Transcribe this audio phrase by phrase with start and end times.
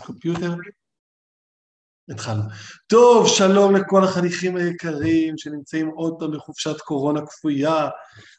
[0.00, 0.54] קומפיוטר.
[2.08, 2.42] התחלנו.
[2.86, 7.88] טוב, שלום לכל החניכים היקרים שנמצאים עוד פעם בחופשת קורונה כפויה,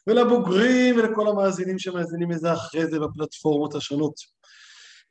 [0.06, 4.14] ולבוגרים ולכל המאזינים שמאזינים לזה אחרי זה בפלטפורמות השונות.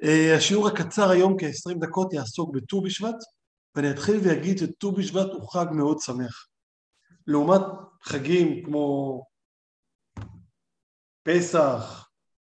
[0.03, 3.15] Uh, השיעור הקצר היום כ-20 דקות יעסוק בט"ו בשבט,
[3.75, 6.47] ואני אתחיל ואגיד שט"ו בשבט הוא חג מאוד שמח.
[7.27, 7.61] לעומת
[8.03, 9.23] חגים כמו
[11.23, 12.06] פסח,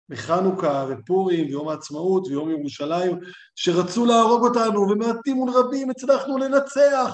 [0.10, 3.20] בחנוכה ופורים ויום העצמאות ויום ירושלים,
[3.56, 7.14] שרצו להרוג אותנו, ומעטים מול רבים הצלחנו לנצח,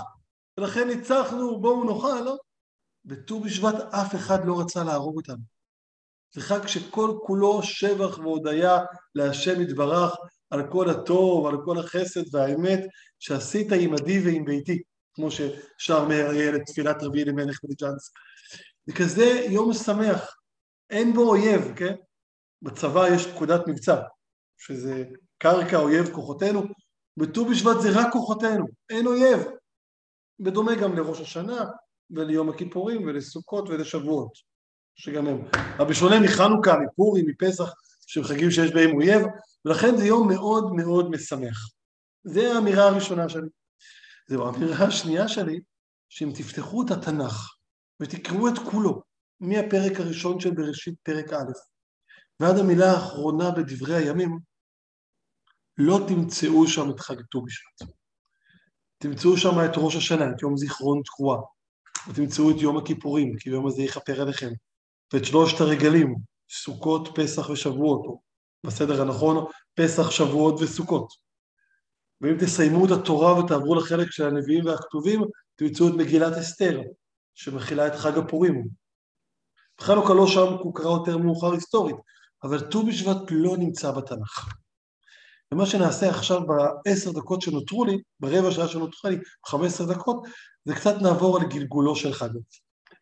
[0.57, 2.37] ולכן ניצחנו, בואו נאכל, לא?
[3.05, 5.43] בט"ו בשבט אף אחד לא רצה להרוג אותנו.
[6.33, 8.79] זה חג שכל כולו שבח והודיה
[9.15, 10.15] להשם יתברך
[10.49, 12.79] על כל הטוב, על כל החסד והאמת
[13.19, 14.81] שעשית עמדי ועם ביתי,
[15.13, 18.11] כמו ששר מאיר אריאל את תפילת רבי אלימלך בליג'אנס.
[18.85, 20.35] זה כזה יום שמח,
[20.89, 21.95] אין בו אויב, כן?
[22.61, 24.01] בצבא יש פקודת מבצע,
[24.57, 25.03] שזה
[25.37, 26.63] קרקע אויב כוחותינו,
[27.17, 29.39] בט"ו בשבט זה רק כוחותינו, אין אויב.
[30.39, 31.65] בדומה גם לראש השנה
[32.11, 34.31] וליום הכיפורים ולסוכות ולשבועות,
[34.95, 35.47] שגם הם.
[35.77, 37.71] אבל בשונה מחנוכה, מפורים, מפסח,
[38.07, 39.21] שהם חגים שיש בהם אויב,
[39.65, 41.69] ולכן זה יום מאוד מאוד משמח.
[42.23, 43.49] זה האמירה הראשונה שלי.
[44.29, 45.59] זו האמירה השנייה שלי,
[46.09, 47.55] שאם תפתחו את התנ"ך
[47.99, 49.01] ותקראו את כולו,
[49.39, 51.51] מהפרק הראשון של בראשית פרק א',
[52.39, 54.39] ועד המילה האחרונה בדברי הימים,
[55.77, 57.91] לא תמצאו שם את חג ט"ו בשבט.
[58.97, 61.39] תמצאו שם את ראש השנה, את יום זיכרון תקועה,
[62.09, 64.49] ותמצאו את יום הכיפורים, כי ביום הזה יכפר עליכם,
[65.13, 66.15] ואת שלושת הרגלים,
[66.49, 68.21] סוכות, פסח ושבועות, או
[68.65, 71.07] בסדר הנכון, פסח, שבועות וסוכות.
[72.21, 75.21] ואם תסיימו את התורה ותעברו לחלק של הנביאים והכתובים,
[75.55, 76.81] תמצאו את מגילת אסתר,
[77.33, 78.67] שמכילה את חג הפורים.
[79.81, 81.95] חנוכה לא שם, הוא קרא יותר מאוחר היסטורית,
[82.43, 84.49] אבל ט"ו בשבט לא נמצא בתנ"ך.
[85.51, 86.41] ומה שנעשה עכשיו
[86.85, 90.23] בעשר דקות שנותרו לי, ברבע שעה שנותרו לי, בחמש עשרה דקות,
[90.65, 92.29] זה קצת נעבור על גלגולו של חג.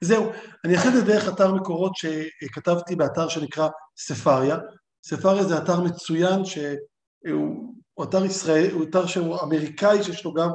[0.02, 0.32] זהו,
[0.66, 4.58] אני את זה דרך אתר מקורות שכתבתי באתר שנקרא ספריה.
[5.06, 10.50] ספריה זה אתר מצוין שהוא אתר ישראל, הוא אתר שהוא אמריקאי שיש לו גם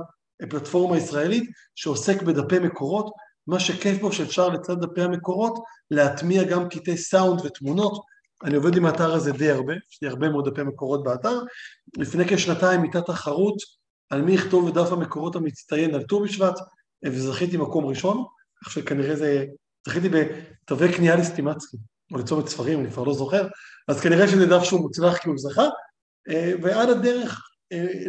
[0.50, 3.12] פלטפורמה ישראלית שעוסק בדפי מקורות,
[3.46, 5.58] מה שכיף בו שאפשר לצד דפי המקורות
[5.90, 8.04] להטמיע גם קטעי סאונד ותמונות,
[8.44, 11.40] אני עובד עם האתר הזה די הרבה, יש לי הרבה מאוד דפי מקורות באתר.
[11.96, 13.56] לפני כשנתיים הייתה תחרות
[14.10, 16.58] על מי יכתוב את דף המקורות המצטיין על ט"ו בשבט,
[17.04, 18.24] וזכיתי מקום ראשון,
[18.64, 19.44] כך שכנראה זה,
[19.86, 21.76] זכיתי בתווי קנייה לסטימצקי,
[22.12, 23.48] או לצומת ספרים, אני כבר לא זוכר,
[23.88, 25.66] אז כנראה שזה דף שהוא מוצלח כי הוא זכה,
[26.62, 27.48] ועל הדרך,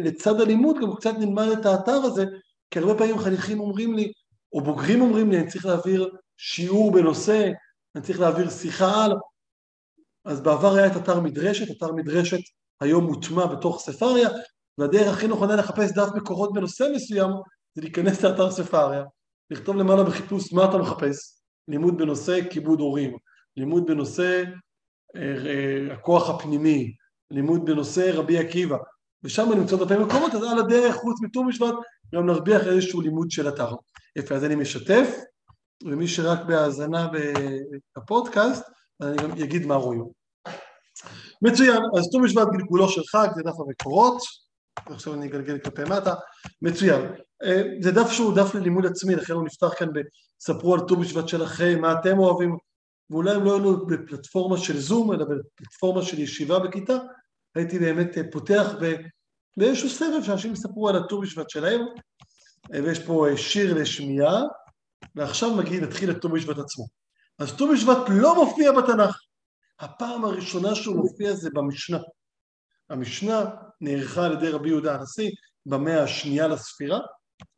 [0.04, 2.24] לצד הלימוד, גם קצת נלמד את האתר הזה,
[2.70, 4.12] כי הרבה פעמים חניכים אומרים לי,
[4.52, 7.50] או בוגרים אומרים לי, אני צריך להעביר שיעור בנושא,
[7.94, 9.12] אני צריך להעביר שיחה על,
[10.24, 12.40] אז בעבר היה את אתר מדרשת, אתר מדרשת
[12.80, 14.28] היום מוטמע בתוך ספריה,
[14.78, 17.30] והדרך הכי נכונה לחפש דף מקורות בנושא מסוים
[17.74, 19.04] זה להיכנס לאתר ספריה,
[19.50, 23.16] לכתוב למעלה בחיפוש מה אתה מחפש, לימוד בנושא כיבוד הורים,
[23.56, 24.42] לימוד בנושא
[25.16, 26.94] אה, אה, הכוח הפנימי,
[27.30, 28.76] לימוד בנושא רבי עקיבא,
[29.24, 31.74] ושם נמצא דפי מקורות, אז על הדרך חוץ מט"ו בשבט
[32.14, 33.74] גם נרוויח איזשהו לימוד של אתר.
[34.16, 35.16] יפה, אז אני משתף,
[35.84, 37.08] ומי שרק בהאזנה
[37.96, 38.64] בפודקאסט,
[39.02, 40.04] אני גם אגיד מה רואים.
[41.42, 44.22] מצוין, אז ט"ו בשבט גלגולו של חג, זה דף המקורות,
[44.90, 46.14] ועכשיו אני אגלגל כלפי מטה,
[46.62, 47.02] מצוין.
[47.44, 51.28] אה, זה דף שהוא דף ללימוד עצמי, לכן הוא נפתח כאן ב"ספרו על ט"ו בשבט
[51.28, 52.56] שלכם, מה אתם אוהבים",
[53.10, 56.96] ואולי הם לא היינו בפלטפורמה של זום, אלא בפלטפורמה של ישיבה בכיתה,
[57.54, 58.66] הייתי באמת אה, פותח
[59.56, 61.80] באיזשהו סבב שאנשים יספרו על הט"ו בשבט שלהם,
[62.74, 64.42] אה, ויש פה שיר לשמיעה,
[65.14, 66.99] ועכשיו מגיע, נתחיל את ט"ו בשבט עצמו.
[67.40, 69.20] אז ט"ו בשבט לא מופיע בתנ"ך.
[69.80, 71.98] הפעם הראשונה שהוא מופיע זה במשנה.
[72.90, 73.44] המשנה
[73.80, 75.30] נערכה על ידי רבי יהודה הנשיא
[75.66, 77.00] במאה השנייה לספירה,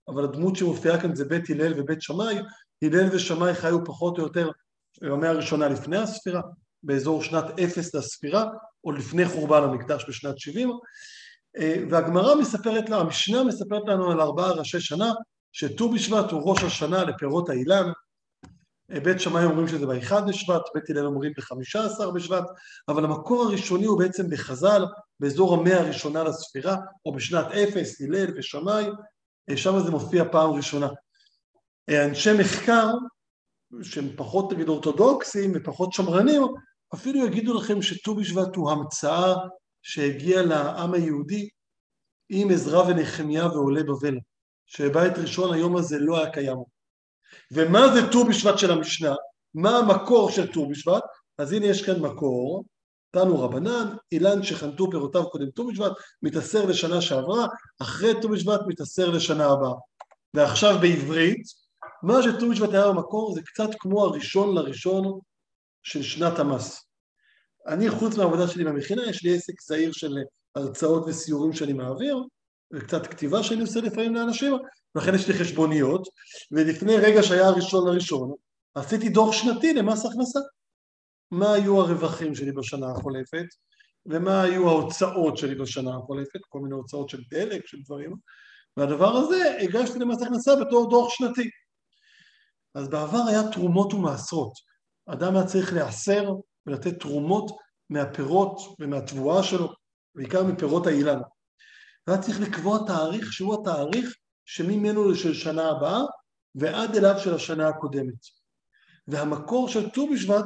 [0.09, 2.39] אבל הדמות שמופיעה כאן זה בית הלל ובית שמאי,
[2.83, 4.51] הלל ושמאי חיו פחות או יותר
[5.03, 6.41] במאה הראשונה לפני הספירה,
[6.83, 8.45] באזור שנת אפס לספירה,
[8.85, 10.71] או לפני חורבן המקדש בשנת 70,
[11.91, 15.13] והגמרא מספרת לה, המשנה מספרת לנו על ארבעה ראשי שנה,
[15.53, 17.93] שט"ו בשבט הוא ראש השנה לפירות האילן,
[19.01, 22.45] בית שמאי אומרים שזה באחד בשבט, בית הלל אומרים בחמישה עשר בשבט,
[22.89, 24.85] אבל המקור הראשוני הוא בעצם בחז"ל,
[25.21, 28.85] באזור המאה הראשונה לספירה, או בשנת אפס, הלל ושמאי,
[29.57, 30.89] שם זה מופיע פעם ראשונה.
[31.91, 32.89] אנשי מחקר,
[33.83, 36.43] שהם פחות נגיד אורתודוקסים ופחות שמרנים,
[36.95, 39.35] אפילו יגידו לכם שט"ו בשבט הוא המצאה
[39.83, 41.49] שהגיעה לעם היהודי
[42.29, 44.19] עם עזרא ונחמיה ועולי בבל,
[44.67, 46.72] שבבית ראשון היום הזה לא היה קיים.
[47.53, 49.15] ומה זה ט"ו בשבט של המשנה?
[49.55, 51.03] מה המקור של ט"ו בשבט?
[51.39, 52.65] אז הנה יש כאן מקור,
[53.11, 55.93] תנו רבנן, אילן שחנתו פירותיו קודם ט"ו בשבט,
[56.23, 57.47] מתעשר לשנה שעברה,
[57.83, 59.75] אחרי ט"ו בשבט מתעשר לשנה הבאה.
[60.35, 61.43] ועכשיו בעברית,
[62.03, 65.19] מה שט"ו בשבט היה במקור זה קצת כמו הראשון לראשון
[65.83, 66.87] של שנת המס.
[67.67, 70.17] אני, חוץ מהעבודה שלי במכינה, יש לי עסק זעיר של
[70.55, 72.23] הרצאות וסיורים שאני מעביר,
[72.73, 74.55] וקצת כתיבה שאני עושה לפעמים לאנשים,
[74.95, 76.09] ולכן יש לי חשבוניות,
[76.51, 78.33] ולפני רגע שהיה הראשון לראשון,
[78.75, 80.41] עשיתי דוח שנתי למס הכנסה.
[81.31, 83.47] מה היו הרווחים שלי בשנה החולפת,
[84.07, 88.15] ומה היו ההוצאות שלי בשנה החולפת, כל מיני הוצאות של דלק, של דברים,
[88.77, 91.51] והדבר הזה הגשתי למס הכנסה בתור דוח שנתי.
[92.75, 94.53] אז בעבר היה תרומות ומעשרות.
[95.07, 96.33] אדם היה צריך להיאסר
[96.67, 97.51] ולתת תרומות
[97.91, 99.73] מהפירות ומהתבואה שלו,
[100.15, 101.21] בעיקר מפירות האילן.
[102.07, 104.15] והיה צריך לקבוע תאריך שהוא התאריך
[104.45, 106.01] שממנו של שנה הבאה
[106.55, 108.27] ועד אליו של השנה הקודמת.
[109.09, 110.45] והמקור של ט"ו בשבט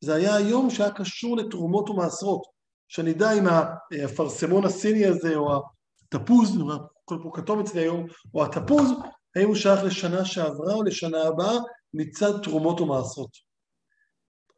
[0.00, 2.42] זה היה היום שהיה קשור לתרומות ומעשרות,
[2.88, 5.62] שאני אדע אם האפרסמון הסיני הזה או
[6.12, 6.58] התפוז,
[7.04, 8.90] כל פה כתוב אצלי היום, או התפוז,
[9.36, 11.58] האם הוא שייך לשנה שעברה או לשנה הבאה
[11.94, 13.30] מצד תרומות ומעשרות.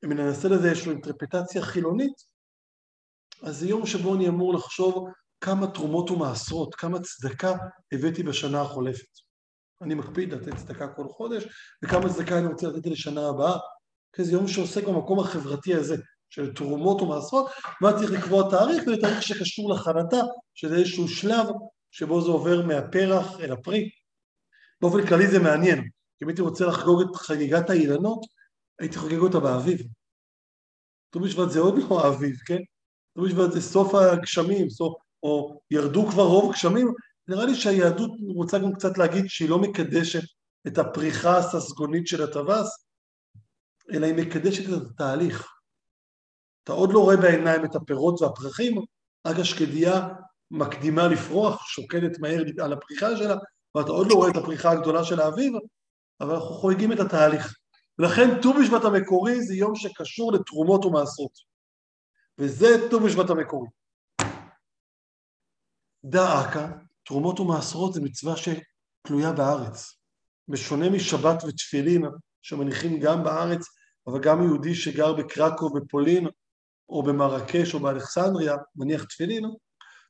[0.04, 2.14] אם ננסה לזה איזושהי אינטרפטציה חילונית,
[3.42, 5.08] אז זה יום שבו אני אמור לחשוב
[5.40, 7.54] כמה תרומות ומעשרות, כמה צדקה
[7.92, 9.08] הבאתי בשנה החולפת.
[9.82, 11.44] אני מקפיד לתת צדקה כל חודש,
[11.84, 13.58] וכמה צדקה אני רוצה לתת לשנה הבאה.
[14.16, 15.96] זה יום שעוסק במקום החברתי הזה,
[16.30, 17.50] של תרומות ומעשרות,
[17.82, 20.16] ואז צריך לקבוע תאריך, וזה תאריך שקשור לחנתה,
[20.54, 21.46] שזה איזשהו שלב
[21.90, 23.90] שבו זה עובר מהפרח אל הפרי.
[24.80, 25.82] באופן כללי זה מעניין,
[26.18, 28.20] כי אם הייתי רוצה לחגוג את חגיגת האילנות,
[28.78, 29.80] הייתי חוגג אותה באביב.
[31.10, 32.58] ט"ו בשבט זה עוד לא האביב, כן?
[33.14, 36.92] ט"ו בשבט זה סוף הגשמים, סוף, או ירדו כבר רוב גשמים,
[37.28, 40.22] נראה לי שהיהדות רוצה גם קצת להגיד שהיא לא מקדשת
[40.66, 42.86] את הפריחה הססגונית של הטווס,
[43.92, 45.48] אלא היא מקדשת את התהליך.
[46.64, 48.82] אתה עוד לא רואה בעיניים את הפירות והפרחים,
[49.26, 50.08] רק השקדיה
[50.50, 53.36] מקדימה לפרוח, שוקדת מהר על הפריחה שלה,
[53.74, 55.52] ואתה עוד לא רואה את הפריחה הגדולה של האביב,
[56.20, 57.54] אבל אנחנו חוגגים את התהליך.
[57.98, 61.32] ולכן ט"ו בשבט המקורי זה יום שקשור לתרומות ומעשרות.
[62.38, 63.68] וזה ט"ו בשבט המקורי.
[66.04, 66.66] דא עקא,
[67.04, 69.94] תרומות ומעשרות זה מצווה שתלויה בארץ.
[70.48, 72.04] בשונה משבת ותפילין,
[72.42, 73.66] שמניחים גם בארץ,
[74.06, 76.26] אבל גם יהודי שגר בקרקו, בפולין,
[76.88, 79.44] או במרקש או באלכסנדריה, מניח תפילין,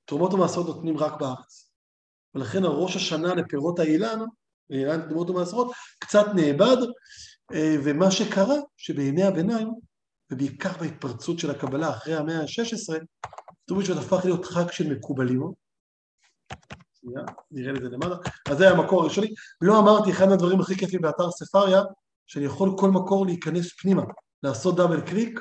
[0.05, 1.73] תרומות ומעשרות נותנים רק בארץ.
[2.35, 4.19] ולכן הראש השנה לפירות האילן,
[4.71, 6.77] לאילן תרומות ומעשרות, קצת נאבד,
[7.53, 9.69] אה, ומה שקרה, שבימי הביניים,
[10.33, 13.05] ובעיקר בהתפרצות של הקבלה אחרי המאה ה-16,
[13.69, 15.43] ט"ו בשבט הפך להיות חג של מקובלים.
[17.01, 18.17] שנייה, נראה לזה למעלה.
[18.51, 19.35] אז זה היה המקור הראשוני.
[19.61, 21.83] לא אמרתי, אחד מהדברים הכי כיפים באתר ספריה,
[22.27, 24.03] שאני יכול כל מקור להיכנס פנימה,
[24.43, 25.41] לעשות דאבל קליק,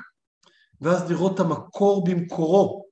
[0.81, 2.86] ואז לראות את המקור במקורו,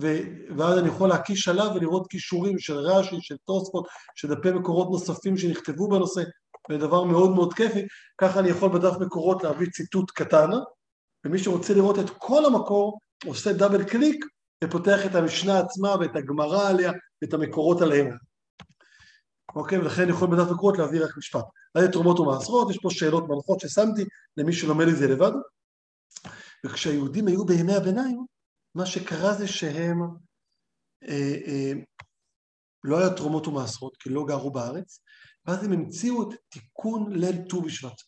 [0.00, 0.20] ו-
[0.56, 5.36] ואז אני יכול להקיש עליו ולראות כישורים של רש"י, של תוספות, של דפי מקורות נוספים
[5.36, 6.22] שנכתבו בנושא,
[6.70, 7.86] זה דבר מאוד מאוד כיפי,
[8.18, 10.50] ככה אני יכול בדף מקורות להביא ציטוט קטן,
[11.24, 14.24] ומי שרוצה לראות את כל המקור, עושה דאבל קליק
[14.64, 16.92] ופותח את המשנה עצמה ואת הגמרא עליה
[17.22, 18.16] ואת המקורות עליהם.
[19.54, 19.78] אוקיי?
[19.78, 21.44] ולכן אני יכול בדף מקורות להביא רק משפט.
[21.74, 24.04] היה תרומות ומעשרות, יש פה שאלות מנחות ששמתי
[24.36, 25.32] למי שלומד את זה לבד.
[26.66, 28.26] וכשהיהודים היו בימי הביניים,
[28.74, 30.02] מה שקרה זה שהם,
[31.08, 31.72] אה, אה,
[32.84, 35.00] לא היה תרומות ומעשרות, כי לא גרו בארץ,
[35.46, 38.02] ואז הם המציאו את תיקון ליל ט"ו בשבט.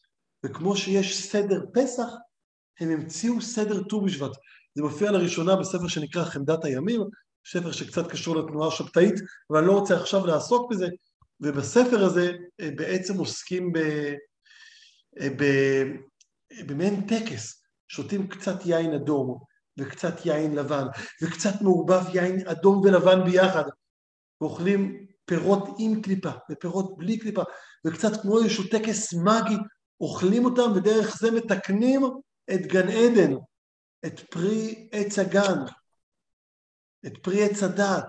[0.47, 2.07] וכמו שיש סדר פסח,
[2.81, 4.31] הם המציאו סדר ט"ו בשבט.
[4.75, 7.00] זה מופיע לראשונה בספר שנקרא חמדת הימים,
[7.52, 9.14] ספר שקצת קשור לתנועה השבתאית,
[9.50, 10.88] אבל אני לא רוצה עכשיו לעסוק בזה,
[11.40, 13.78] ובספר הזה אה, בעצם עוסקים ב,
[15.21, 15.45] אה, ב,
[16.67, 19.38] במעין טקס, שותים קצת יין אדום
[19.78, 20.87] וקצת יין לבן
[21.23, 23.64] וקצת מעורבב יין אדום ולבן ביחד
[24.40, 27.43] ואוכלים פירות עם קליפה ופירות בלי קליפה
[27.87, 29.57] וקצת כמו איזשהו טקס מגי
[30.00, 32.02] אוכלים אותם ודרך זה מתקנים
[32.55, 33.35] את גן עדן,
[34.07, 35.59] את פרי עץ הגן,
[37.09, 38.09] את פרי עץ הדעת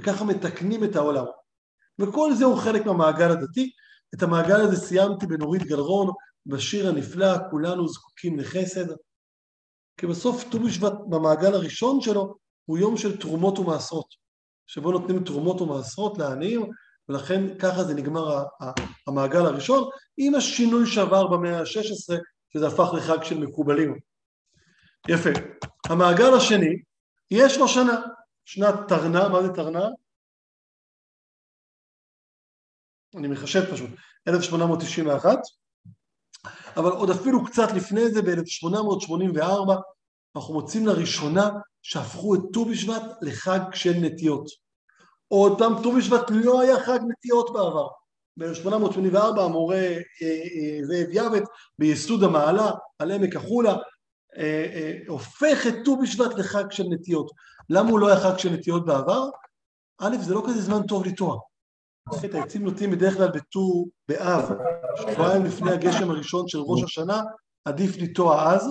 [0.00, 1.24] וככה מתקנים את העולם.
[1.98, 3.70] וכל זה הוא חלק מהמעגל הדתי.
[4.14, 6.10] את המעגל הזה סיימתי בנורית גלרון,
[6.46, 8.86] בשיר הנפלא, כולנו זקוקים לחסד.
[9.96, 12.34] כי בסוף ט"ו בשבט במעגל הראשון שלו
[12.64, 14.14] הוא יום של תרומות ומעשרות,
[14.66, 16.70] שבו נותנים תרומות ומעשרות לעניים,
[17.08, 18.44] ולכן ככה זה נגמר
[19.06, 22.16] המעגל הראשון, עם השינוי שעבר במאה ה-16,
[22.52, 23.98] שזה הפך לחג של מקובלים.
[25.08, 25.30] יפה.
[25.88, 26.82] המעגל השני,
[27.30, 28.02] יש לו שנה,
[28.44, 29.88] שנת תרנה, מה זה תרנה?
[33.16, 33.90] אני מחשב פשוט,
[34.28, 35.38] 1891,
[36.76, 39.72] אבל עוד אפילו קצת לפני זה, ב-1884,
[40.36, 41.50] אנחנו מוצאים לראשונה
[41.82, 44.46] שהפכו את ט"ו בשבט לחג של נטיות.
[45.30, 47.88] אותם ט"ו בשבט לא היה חג נטיות בעבר.
[48.36, 51.42] ב-1884 המורה אה, אה, זאב יעבץ
[51.78, 53.76] ביסוד המעלה על עמק החולה
[55.08, 57.30] הופך את ט"ו בשבט לחג של נטיות.
[57.70, 59.28] למה הוא לא היה חג של נטיות בעבר?
[60.00, 61.38] א', זה לא כזה זמן טוב לטוע.
[62.24, 64.50] את העצים נוטים בדרך כלל בט"ו באב,
[64.96, 67.22] שבועיים לפני הגשם הראשון של ראש השנה,
[67.64, 68.70] עדיף לטוע אז,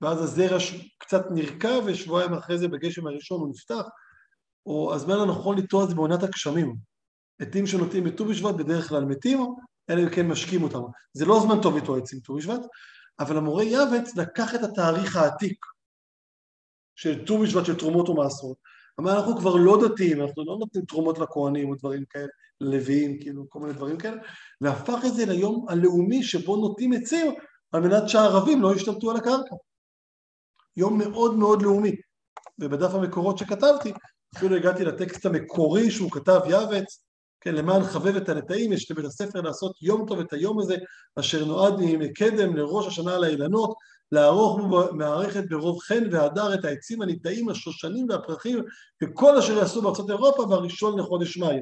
[0.00, 0.58] ואז הזרע
[0.98, 3.82] קצת נרקע ושבועיים אחרי זה בגשם הראשון הוא נפתח,
[4.66, 6.76] או הזמן הנכון לטוע זה בעונת הגשמים.
[7.40, 9.46] עטים שנוטעים בט"ו בשבט בדרך כלל מתים,
[9.90, 10.82] אלא אם כן משקים אותם.
[11.12, 12.60] זה לא זמן טוב לטוע עצים ט"ו בשבט,
[13.20, 15.66] אבל המורה יעבץ לקח את התאריך העתיק
[16.94, 18.56] של ט"ו בשבט של תרומות ומעשרות.
[19.00, 22.28] אמר, אנחנו כבר לא דתיים, אנחנו לא נותנים תרומות לכהנים או דברים כאלה,
[22.60, 24.16] לוויים, כאילו, כל מיני דברים כאלה,
[24.60, 27.34] והפך את זה ליום הלאומי שבו נוטים עצים
[27.72, 29.54] על מנת שהערבים לא ישתלטו על הקרקע.
[30.76, 31.96] יום מאוד מאוד לאומי.
[32.58, 33.92] ובדף המקורות שכתבתי,
[34.36, 37.03] אפילו הגעתי לטקסט המקורי שהוא כתב יעבץ,
[37.44, 40.76] כן, למען חבב את הנטעים, יש לבית הספר לעשות יום טוב את היום הזה,
[41.16, 43.74] אשר נועד מקדם לראש השנה לאילנות,
[44.12, 44.60] לערוך
[44.92, 48.64] מערכת ברוב חן והדר את העצים הניטעים, השושנים והפרחים,
[49.02, 51.60] וכל אשר יעשו בארצות אירופה, והראשון לחודש מאי.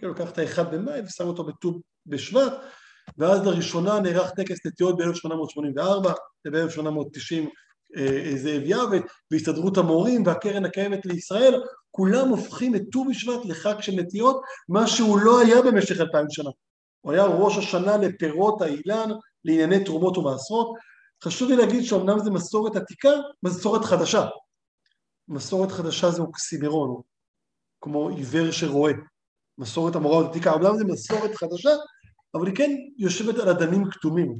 [0.00, 2.52] כן, לוקח את האחד במאי ושם אותו בט"ו בשבט,
[3.18, 6.08] ואז לראשונה נערך טקס נטיעות ב-1884,
[6.46, 7.48] וב-1890
[8.36, 14.40] זאב יעבד, והסתדרות המורים והקרן הקיימת לישראל, כולם הופכים את ט"ו בשבט לחג של נטיות,
[14.68, 16.50] מה שהוא לא היה במשך אלפיים שנה.
[17.00, 19.10] הוא היה ראש השנה לפירות האילן,
[19.44, 20.76] לענייני תרומות ומעשרות.
[21.24, 23.10] חשוב לי להגיד שאומנם זו מסורת עתיקה,
[23.42, 24.26] מסורת חדשה.
[25.28, 27.00] מסורת חדשה זה אוקסימרון,
[27.80, 28.92] כמו עיוור שרואה.
[29.58, 31.70] מסורת המורה עתיקה, אומנם זו מסורת חדשה,
[32.34, 34.38] אבל היא כן יושבת על אדנים כתומים.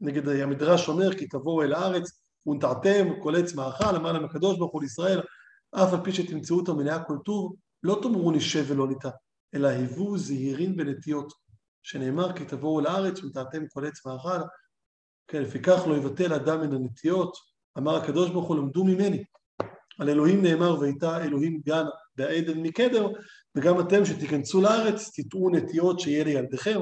[0.00, 4.82] נגד המדרש אומר כי תבואו אל הארץ ונטעתם כל עץ מאכל למען הקדוש ברוך הוא
[4.82, 5.20] לישראל
[5.74, 9.10] אף על פי שתמצאו אותו מלאה כל טוב לא תאמרו נשב ולא ניטע
[9.54, 11.32] אלא היוו זהירים בנטיות
[11.82, 14.42] שנאמר כי תבואו לארץ ונטעתם כל עץ מאכל
[15.28, 17.36] כן לפיכך לא יבטל אדם מן הנטיות
[17.78, 19.24] אמר הקדוש ברוך הוא למדו ממני.
[19.98, 21.84] על אלוהים נאמר והייתה אלוהים גן
[22.16, 23.08] בעדן מקדר
[23.56, 26.80] וגם אתם שתיכנסו לארץ תטעו נטיות שיהיה לילדיכם.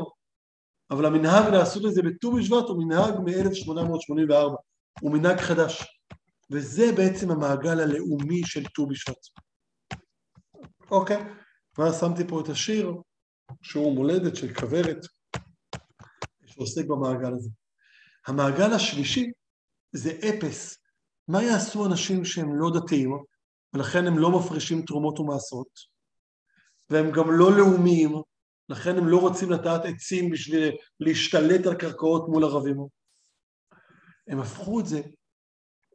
[0.91, 4.57] אבל המנהג לעשות את זה בט"ו בשבט הוא מנהג מ-1884
[5.01, 6.01] הוא מנהג חדש,
[6.51, 9.27] וזה בעצם המעגל הלאומי של ט"ו בשבט.
[10.91, 11.23] אוקיי,
[11.79, 12.95] ואז שמתי פה את השיר,
[13.63, 15.07] שהוא מולדת של כוורת,
[16.47, 17.51] שעוסק במעגל הזה.
[18.27, 19.31] המעגל השלישי
[19.93, 20.79] זה אפס.
[21.29, 23.11] מה יעשו אנשים שהם לא דתיים,
[23.75, 25.69] ולכן הם לא מפרישים תרומות ומעשרות,
[26.91, 28.13] והם גם לא לאומיים,
[28.69, 32.77] לכן הם לא רוצים לטעת עצים בשביל להשתלט על קרקעות מול ערבים.
[34.29, 35.01] הם הפכו את זה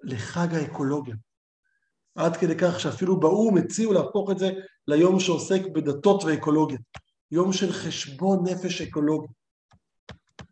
[0.04, 1.16] לחג האקולוגיה.
[2.16, 4.52] עד כדי כך שאפילו באו"ם הציעו להפוך את זה
[4.88, 6.78] ליום שעוסק בדתות ואקולוגיה.
[7.32, 9.34] יום של חשבון נפש אקולוגי.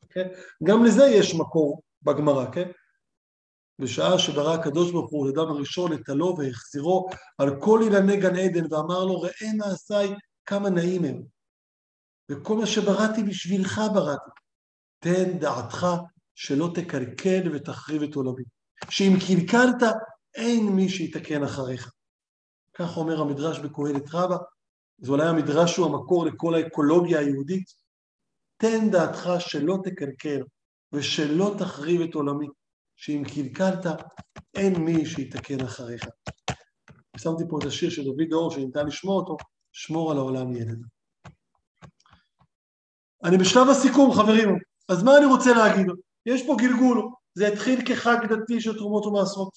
[0.09, 0.27] כן?
[0.63, 2.71] גם לזה יש מקור בגמרא, כן?
[3.79, 8.73] בשעה שברא הקדוש ברוך הוא לאדם הראשון את הלא והחזירו על כל אילני גן עדן
[8.73, 11.23] ואמר לו ראה מעשיי כמה נעים הם
[12.31, 14.31] וכל מה שבראתי בשבילך בראתי
[14.99, 15.87] תן דעתך
[16.41, 18.43] שלא תקלקל ותחריב את עולמי.
[18.89, 19.95] שאם קלקלת,
[20.35, 21.91] אין מי שיתקן אחריך.
[22.73, 24.37] כך אומר המדרש בקהלת רבה,
[24.97, 27.65] זה אולי המדרש הוא המקור לכל האקולוגיה היהודית.
[28.57, 30.43] תן דעתך שלא תקלקל
[30.93, 32.47] ושלא תחריב את עולמי,
[32.95, 33.85] שאם קלקלת,
[34.55, 36.05] אין מי שיתקן אחריך.
[37.17, 39.37] שמתי פה את השיר של דוד דור שניתן לשמוע אותו,
[39.71, 40.83] שמור על העולם ילד.
[43.23, 45.87] אני בשלב הסיכום, חברים, אז מה אני רוצה להגיד?
[46.25, 49.53] יש פה גלגול, זה התחיל כחג דתי של תרומות ומעשרות.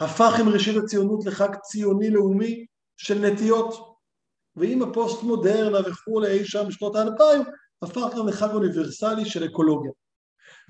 [0.00, 3.96] הפך עם ראשית הציונות לחג ציוני לאומי של נטיות,
[4.56, 7.42] ועם הפוסט מודרנה וכולי אי שם בשנות האלפיים,
[7.82, 9.90] הפך גם לחג אוניברסלי של אקולוגיה.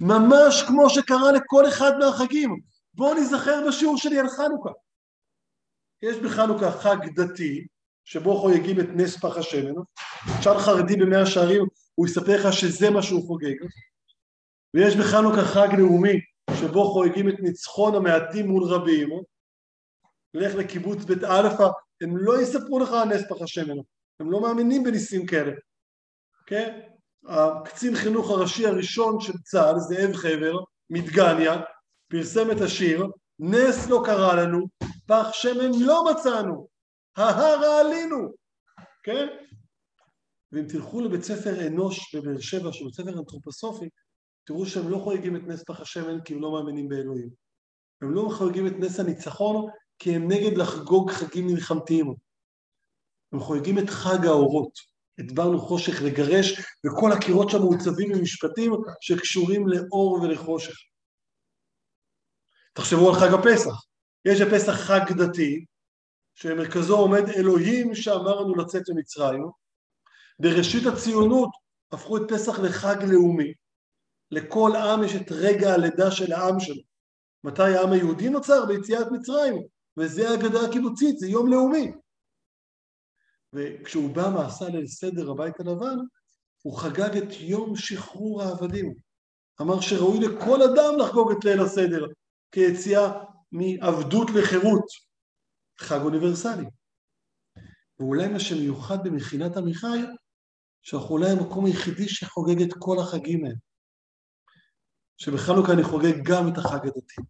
[0.00, 2.60] ממש כמו שקרה לכל אחד מהחגים.
[2.94, 4.70] בואו נזכר בשיעור שלי על חנוכה.
[6.02, 7.66] יש בחנוכה חג דתי,
[8.04, 9.74] שבו חוגגים את נס פח השמן,
[10.40, 13.54] תשאל חרדי במאה שערים, הוא יספר לך שזה מה שהוא חוגג,
[14.74, 16.20] ויש בחנוכה חג לאומי
[16.60, 19.08] שבו חוגגים את ניצחון המעטים מול רבים,
[20.34, 21.68] לך לקיבוץ בית אלפא,
[22.02, 23.76] הם לא יספרו לך על נס פח השמן,
[24.20, 25.52] הם לא מאמינים בניסים כאלה,
[26.46, 26.80] כן?
[27.28, 30.52] הקצין חינוך הראשי הראשון של צה"ל, זאב חבר,
[30.90, 31.62] מדגניה,
[32.08, 33.06] פרסם את השיר,
[33.38, 34.66] נס לא קרה לנו,
[35.06, 36.68] פח שמן לא מצאנו,
[37.16, 38.32] ההרה עלינו,
[39.02, 39.26] כן?
[40.52, 43.88] ואם תלכו לבית ספר אנוש בבאר שבע, שהוא בית ספר אנתרופוסופי,
[44.44, 47.30] תראו שהם לא חוגגים את נס פח השמן כי הם לא מאמינים באלוהים.
[48.02, 52.14] הם לא חוגגים את נס הניצחון כי הם נגד לחגוג חגים מלחמתיים.
[53.32, 54.72] הם חוגגים את חג האורות,
[55.20, 60.74] את ברנו חושך לגרש, וכל הקירות שם מעוצבים במשפטים שקשורים לאור ולחושך.
[62.72, 63.84] תחשבו על חג הפסח.
[64.24, 65.64] יש בפסח חג דתי,
[66.34, 69.44] שבמרכזו עומד אלוהים שאמר לנו לצאת ממצרים.
[70.38, 71.50] בראשית הציונות
[71.92, 73.52] הפכו את פסח לחג לאומי.
[74.32, 76.82] לכל עם יש את רגע הלידה של העם שלו.
[77.44, 78.66] מתי העם היהודי נוצר?
[78.66, 79.62] ביציאת מצרים,
[79.96, 81.92] וזה האגדה הקיבוצית, זה יום לאומי.
[83.52, 85.96] וכשהוא בא מעשה ליל סדר הבית הלבן,
[86.62, 88.94] הוא חגג את יום שחרור העבדים.
[89.60, 92.06] אמר שראוי לכל אדם לחגוג את ליל הסדר
[92.52, 94.84] כיציאה מעבדות לחירות,
[95.78, 96.64] חג אוניברסלי.
[97.98, 100.00] ואולי מה שמיוחד במכינת עמיחי,
[100.82, 103.56] שאנחנו אולי המקום היחידי שחוגג את כל החגים האלה.
[105.22, 107.22] שבחנוכה אני חוגג גם את החג הדתי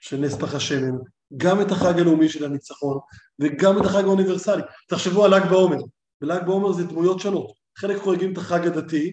[0.00, 0.96] של נס פח השמן,
[1.36, 2.98] גם את החג הלאומי של הניצחון
[3.38, 4.62] וגם את החג האוניברסלי.
[4.88, 5.76] תחשבו על ל"ג בעומר,
[6.20, 7.52] בל"ג בעומר זה דמויות שונות.
[7.78, 9.10] חלק חוגגים את החג הדתי,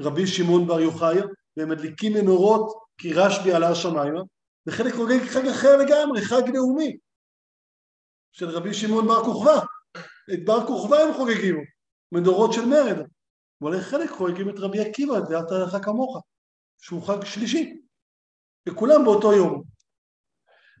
[0.00, 1.18] רבי שמעון בר יוחאי,
[1.56, 4.20] והם מדליקים מנורות כי רשב"י עלה השמיימה,
[4.66, 6.96] וחלק חוגג חג אחר לגמרי, חג לאומי,
[8.32, 9.60] של רבי שמעון בר כוכבא.
[10.32, 11.64] את בר כוכבא הם חוגגים,
[12.12, 13.06] מנורות של מרד.
[13.62, 16.29] אבל חלק חוגגים את רבי עקיבא, את ואהבת לך כמוך.
[16.80, 17.80] שהוא חג שלישי,
[18.68, 19.62] וכולם באותו יום.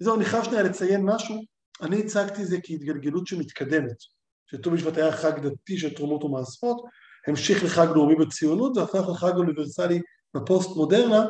[0.00, 1.44] זהו, אני חייב שנייה לציין משהו,
[1.82, 3.96] אני הצגתי זה כהתגלגלות שמתקדמת,
[4.46, 6.84] שט"ו בשבט היה חג דתי של תרומות ומעשרות,
[7.26, 10.00] המשיך לחג לאומי בציונות והפך לחג אוניברסלי
[10.34, 11.24] בפוסט מודרנה,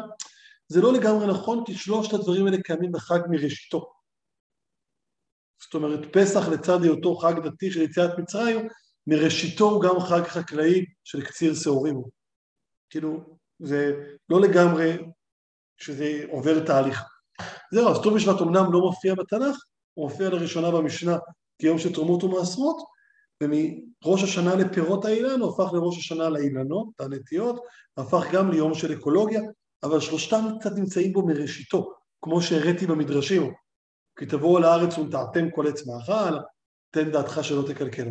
[0.68, 3.92] זה לא לגמרי נכון כי שלושת הדברים האלה קיימים בחג מראשיתו.
[5.62, 8.68] זאת אומרת, פסח לצד היותו חג דתי של יציאת מצרים,
[9.06, 12.02] מראשיתו הוא גם חג חקלאי של קציר שעורים.
[12.90, 13.92] כאילו, זה
[14.28, 14.98] לא לגמרי
[15.76, 17.02] שזה עובר תהליך.
[17.72, 19.56] זהו, אז ט"ו בשבט אמנם לא מופיע בתנ"ך,
[19.94, 21.16] הוא מופיע לראשונה במשנה
[21.58, 22.76] כיום של תרומות ומעשרות,
[23.42, 27.60] ומראש השנה לפירות האילן הוא הפך לראש השנה לאילנות, הנטיות,
[27.96, 29.40] הפך גם ליום של אקולוגיה,
[29.82, 31.92] אבל שלושתם קצת נמצאים בו מראשיתו,
[32.22, 33.52] כמו שהראיתי במדרשים,
[34.18, 36.38] כי תבואו לארץ ונטעתם כל עץ מאכל,
[36.90, 38.08] תן דעתך שלא תקלקל.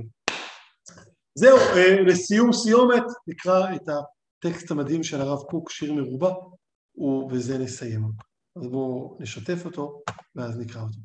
[1.36, 3.94] זהו, אה, לסיום סיומת נקרא את ה...
[4.40, 6.34] טקסט המדהים של הרב קוק, שיר מרובע,
[6.96, 8.12] ובזה נסיים.
[8.56, 10.02] אז בואו נשתף אותו,
[10.36, 10.98] ואז נקרא אותו.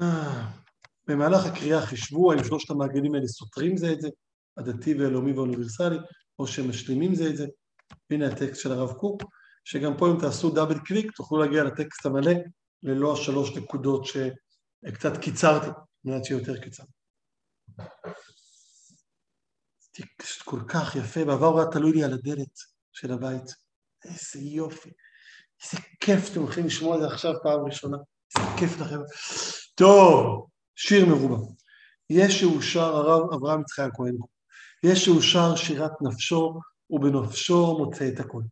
[0.00, 0.50] אה,
[1.06, 4.08] במהלך הקריאה חישבו האם שלושת המעגלים האלה סותרים זה את זה,
[4.56, 5.96] הדתי והלאומי והאוניברסלי,
[6.38, 7.46] או שהם משלימים זה את זה.
[8.10, 9.22] הנה הטקסט של הרב קוק,
[9.64, 12.32] שגם פה אם תעשו דאבל קליק תוכלו להגיע לטקסט המלא,
[12.82, 15.70] ללא השלוש נקודות שקצת קיצרתי,
[16.04, 16.84] מעט שיותר קצר.
[20.44, 22.58] כל כך יפה, בעבר הוא היה תלוי לי על הדלת
[22.92, 23.54] של הבית.
[24.04, 24.90] איזה יופי.
[25.62, 27.96] איזה כיף שאתם הולכים לשמוע את זה עכשיו פעם ראשונה.
[28.36, 28.98] איזה כיף לכם.
[29.74, 31.46] טוב, שיר מרובע.
[32.10, 34.16] יש שאושר הרב אברהם יצחק הכהן.
[34.82, 38.42] יש שאושר שירת נפשו, ובנפשו מוצא את הכל.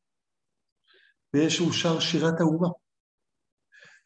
[1.34, 2.68] ויש שאושר שירת האומה.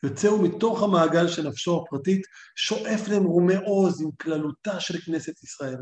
[0.02, 2.22] יוצאו מתוך המעגל של נפשו הפרטית,
[2.56, 5.78] שואף למרומי עוז עם כללותה של כנסת ישראל.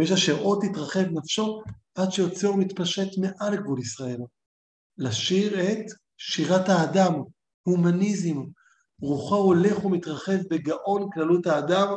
[0.00, 1.62] ויש אשר עוד תתרחב נפשו
[1.94, 4.20] עד שיוצא ומתפשט מעל גבול ישראל.
[4.98, 5.84] לשיר את
[6.18, 7.12] שירת האדם,
[7.62, 8.42] הומניזם,
[9.00, 11.88] רוחו הולך ומתרחב בגאון כללות האדם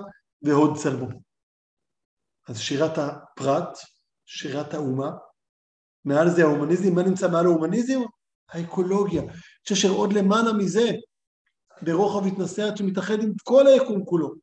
[0.41, 1.07] והוד צלמו.
[2.47, 3.77] אז שירת הפרט,
[4.25, 5.11] שירת האומה,
[6.05, 7.99] מעל זה ההומניזם, מה נמצא מעל ההומניזם?
[8.49, 9.21] האקולוגיה.
[9.65, 10.91] יש אשר עוד למעלה מזה,
[11.81, 14.33] ברוחב התנסה שמתאחד עם כל היקום כולו,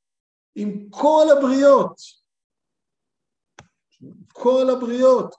[0.54, 2.19] עם כל הבריות,
[4.32, 5.34] כל הבריות,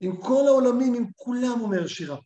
[0.00, 2.16] עם כל העולמים, עם כולם, אומר שירה.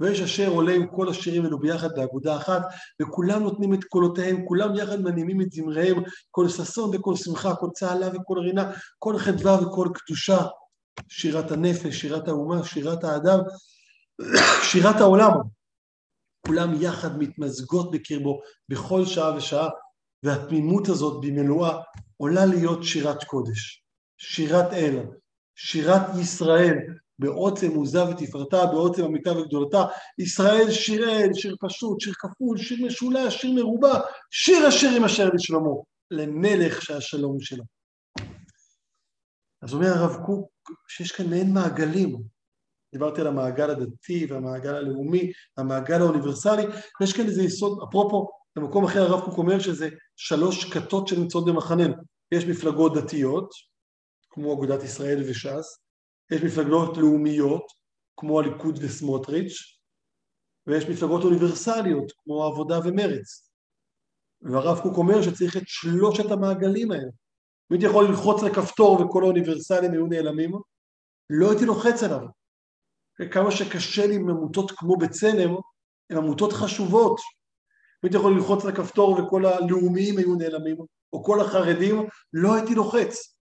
[0.00, 2.62] ויש אשר עולה עם כל השירים האלו ביחד באגודה אחת,
[3.02, 8.08] וכולם נותנים את קולותיהם, כולם יחד מנימים את זמריהם, כל ששון וכל שמחה, כל צהלה
[8.08, 10.38] וכל רינה, כל חדווה וכל קדושה,
[11.08, 13.38] שירת הנפש, שירת האומה, שירת האדם,
[14.62, 15.32] שירת העולם.
[16.46, 19.68] כולם יחד מתמזגות בקרבו בכל שעה ושעה,
[20.22, 21.80] והתמימות הזאת במלואה
[22.16, 23.87] עולה להיות שירת קודש.
[24.18, 25.02] שירת אל,
[25.56, 26.76] שירת ישראל,
[27.18, 29.84] בעוצם עוזה ותפארתה, בעוצם אמיתה וגדולתה,
[30.18, 34.00] ישראל שיר אל, שיר פשוט, שיר כפול, שיר משולש, שיר מרובע,
[34.30, 35.70] שיר השירים אשר לשלמה,
[36.10, 37.64] למלך שהשלום שלו.
[39.62, 40.50] אז אומר הרב קוק
[40.88, 42.22] שיש כאן מעין מעגלים,
[42.92, 46.62] דיברתי על המעגל הדתי והמעגל הלאומי, המעגל האוניברסלי,
[47.00, 51.94] ויש כאן איזה יסוד, אפרופו, במקום אחר הרב קוק אומר שזה שלוש כתות שנמצאות במחננו,
[52.32, 53.50] יש מפלגות דתיות,
[54.38, 55.78] כמו אגודת ישראל וש"ס,
[56.30, 57.64] יש מפלגות לאומיות,
[58.16, 59.78] כמו הליכוד וסמוטריץ',
[60.66, 63.50] ויש מפלגות אוניברסליות, כמו עבודה ומרץ.
[64.42, 67.02] והרב קוק אומר שצריך את שלושת המעגלים האלה.
[67.02, 70.52] אם הייתי יכול ללחוץ לכפתור וכל האוניברסלים היו נעלמים,
[71.30, 72.20] לא הייתי לוחץ עליו.
[73.30, 75.50] כמה שקשה לי עם עמותות כמו בצלם,
[76.10, 77.20] הן עמותות חשובות.
[77.20, 80.76] אם הייתי יכול ללחוץ לכפתור וכל הלאומיים היו נעלמים,
[81.12, 83.37] או כל החרדים, לא הייתי לוחץ.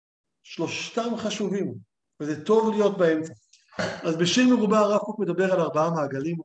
[0.48, 1.74] שלושתם חשובים,
[2.20, 3.32] וזה טוב להיות באמצע.
[3.78, 6.36] אז בשיר מרובה הרב קוק מדבר על ארבעה מעגלים.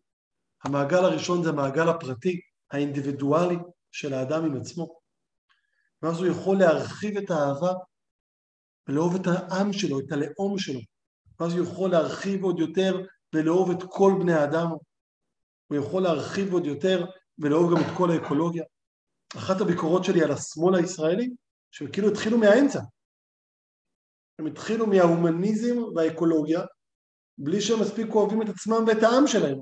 [0.63, 3.55] המעגל הראשון זה המעגל הפרטי, האינדיבידואלי
[3.91, 4.99] של האדם עם עצמו.
[6.01, 7.73] ואז הוא יכול להרחיב את האהבה
[8.87, 10.79] ולאהוב את העם שלו, את הלאום שלו.
[11.39, 14.67] ואז הוא יכול להרחיב עוד יותר ולאהוב את כל בני האדם.
[15.67, 17.05] הוא יכול להרחיב עוד יותר
[17.39, 18.63] ולאהוב גם את כל האקולוגיה.
[19.37, 21.29] אחת הביקורות שלי על השמאל הישראלי,
[21.71, 22.79] שהם כאילו התחילו מהאמצע.
[24.41, 26.61] הם התחילו מההומניזם והאקולוגיה,
[27.37, 29.57] בלי שהם מספיק אוהבים את עצמם ואת העם שלהם.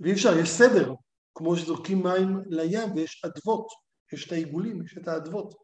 [0.00, 0.94] ואי אפשר, יש סדר,
[1.34, 3.66] כמו שזורקים מים לים ויש אדוות,
[4.12, 5.54] יש את העיגולים, יש את האדוות.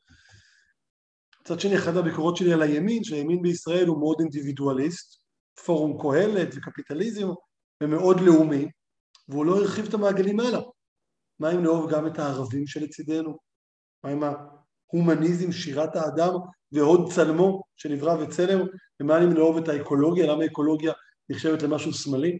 [1.40, 5.21] מצד שני, אחת הביקורות שלי על הימין, שהימין בישראל הוא מאוד אינדיבידואליסט,
[5.64, 7.29] פורום קהלת וקפיטליזם,
[7.83, 8.69] ומאוד לאומי,
[9.29, 10.59] והוא לא הרחיב את המעגלים האלה.
[11.38, 13.38] מה אם נאהוב גם את הערבים שלצידנו?
[14.05, 14.23] מה עם
[14.94, 16.33] ההומניזם, שירת האדם
[16.72, 18.66] והוד צלמו שנברא וצלם?
[19.00, 20.26] ומה אם נאהוב את האקולוגיה?
[20.26, 20.92] למה האקולוגיה
[21.31, 22.38] נחשבת למשהו שמאלי?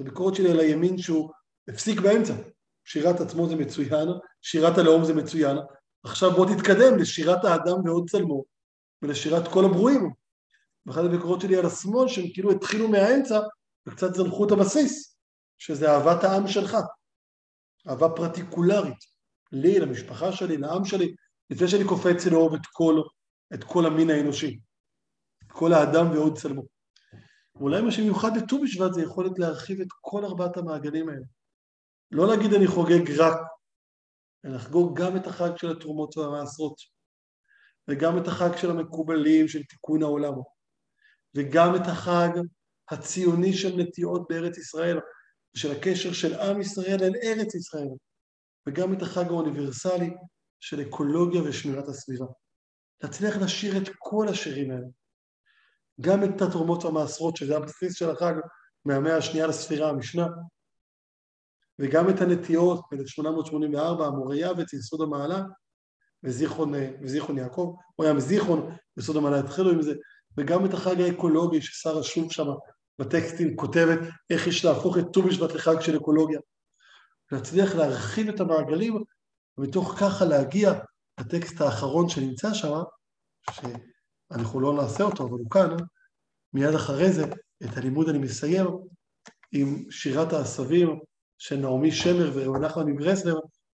[0.00, 1.30] הביקורת שלי על הימין שהוא
[1.68, 2.34] הפסיק באמצע.
[2.84, 4.08] שירת עצמו זה מצוין,
[4.42, 5.56] שירת הלאום זה מצוין,
[6.04, 8.44] עכשיו בוא תתקדם לשירת האדם והוד צלמו
[9.02, 10.10] ולשירת כל הברואים.
[10.86, 13.40] ואחת הביקורות שלי על השמאל שהם כאילו התחילו מהאמצע
[13.86, 15.16] וקצת זנחו את הבסיס,
[15.58, 16.76] שזה אהבת העם שלך,
[17.88, 18.98] אהבה פרטיקולרית,
[19.52, 21.14] לי, למשפחה שלי, לעם שלי,
[21.50, 23.02] לפני שאני קופץ לאהוב את כל,
[23.54, 24.60] את כל המין האנושי,
[25.46, 26.62] את כל האדם והוד צלמו.
[27.54, 31.24] ואולי מה שמיוחד לט"ו בשבט זה יכולת להרחיב את כל ארבעת המעגלים האלה.
[32.10, 33.40] לא להגיד אני חוגג רק,
[34.44, 36.74] אלא לחגוג גם את החג של התרומות והמעשרות,
[37.88, 40.32] וגם את החג של המקובלים של תיקון העולם,
[41.36, 42.28] וגם את החג
[42.90, 44.98] הציוני של נטיעות בארץ ישראל,
[45.56, 47.88] ושל הקשר של עם ישראל אל ארץ ישראל,
[48.68, 50.10] וגם את החג האוניברסלי
[50.60, 52.26] של אקולוגיה ושמירת הסביבה.
[53.02, 54.86] להצליח לשיר את כל השירים האלה,
[56.00, 58.34] גם את התרומות והמעשרות, שזה הבסיס של החג
[58.84, 60.26] מהמאה השנייה לספירה, המשנה,
[61.78, 65.42] וגם את הנטיעות ב-1884, המוריה ואת יסוד המעלה
[66.24, 69.94] וזיכרון, וזיכרון יעקב, הוא היה מזיכרון, יסוד המעלה התחילו עם זה,
[70.36, 72.46] וגם את החג האקולוגי ששרה שוב שם
[72.98, 73.98] בטקסטים כותבת
[74.30, 76.40] איך יש להפוך את ט"ו בשבט לחג של אקולוגיה.
[77.32, 79.04] להצליח להרחיב את המעגלים,
[79.58, 80.72] ומתוך ככה להגיע
[81.20, 82.82] לטקסט האחרון שנמצא שם,
[83.50, 85.76] שאנחנו לא נעשה אותו, אבל הוא כאן,
[86.52, 87.24] מיד אחרי זה,
[87.64, 88.66] את הלימוד אני מסיים
[89.52, 91.00] עם שירת העשבים
[91.38, 93.34] של נעמי שמר ונחמן מברסלר,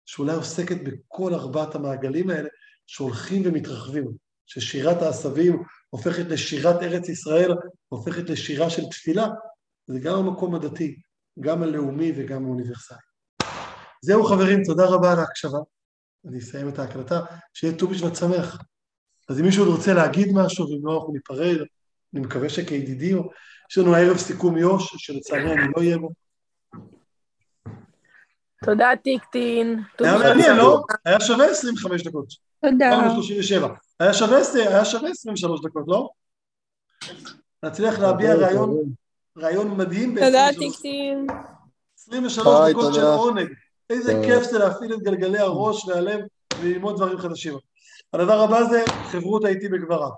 [0.06, 2.50] שאולי עוסקת בכל ארבעת המעגלים האלה
[2.88, 4.12] שהולכים ומתרחבים,
[4.46, 7.52] ששירת העשבים הופכת לשירת ארץ ישראל,
[7.90, 9.28] הופכת לשירה של תפילה,
[9.88, 11.02] זה גם המקום הדתי,
[11.40, 13.11] גם הלאומי וגם האוניברסלי.
[14.02, 15.60] זהו חברים, תודה רבה על ההקשבה.
[16.28, 17.22] אני אסיים את ההקלטה,
[17.54, 18.62] שיהיה ט"ו בשבט שמח.
[19.30, 21.58] אז אם מישהו עוד רוצה להגיד משהו, ואם לא אנחנו ניפרד,
[22.14, 23.22] אני מקווה שכידידים,
[23.72, 26.10] יש לנו הערב סיכום יו"ש, שלצערי אני לא אהיה בו.
[28.66, 29.84] תודה, טיקטין.
[30.00, 30.84] היה מעניין, לא?
[31.06, 32.26] היה שווה 25 דקות.
[32.62, 33.10] תודה.
[33.16, 33.68] 37.
[34.00, 36.10] היה שווה, היה שווה 23 דקות, לא?
[37.64, 38.94] נצליח להביע רעיון,
[39.38, 41.28] רעיון מדהים ב-23 תודה, טיקטין.
[42.00, 43.48] 23 דקות של עונג.
[43.92, 46.20] איזה כיף זה להפעיל את גלגלי הראש והלב
[46.62, 47.58] וללמוד דברים חדשים.
[48.14, 50.10] הדבר הבא זה חברות איתי בגברה.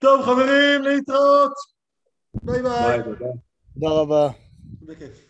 [0.00, 1.52] טוב, חברים, להתראות.
[2.42, 3.00] ביי ביי.
[3.74, 4.28] תודה רבה.
[4.82, 5.29] בכיף.